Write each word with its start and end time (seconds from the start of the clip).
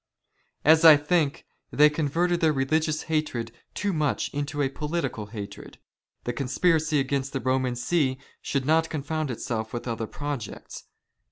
As" 0.65 0.83
I 0.83 0.97
think, 0.97 1.45
they 1.69 1.87
converted 1.87 2.39
their 2.41 2.51
religious 2.51 3.03
hatred 3.03 3.51
too 3.75 3.93
much 3.93 4.33
into 4.33 4.63
a" 4.63 4.69
political 4.81 5.27
hatred. 5.27 5.77
The 6.23 6.33
conspiracy 6.33 6.99
against 6.99 7.33
the 7.33 7.39
Roman 7.39 7.75
See, 7.75 8.17
should" 8.41 8.65
not 8.65 8.89
confound 8.89 9.29
itself 9.29 9.73
with 9.73 9.87
other 9.87 10.07
projects. 10.07 10.85